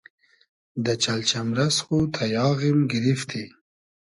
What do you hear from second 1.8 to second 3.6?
خو تئیاغیم گیریفتی